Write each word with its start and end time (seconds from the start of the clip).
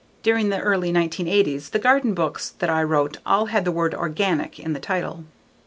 During 0.23 0.49
the 0.49 0.59
early 0.59 0.91
1980s 0.91 1.69
the 1.69 1.77
garden 1.77 2.15
books 2.15 2.55
that 2.57 2.71
I 2.71 2.81
wrote 2.81 3.19
all 3.23 3.45
had 3.45 3.65
the 3.65 3.71
word 3.71 3.93
"organic" 3.93 4.57
in 4.59 4.73
the 4.73 4.79
title. 4.79 5.25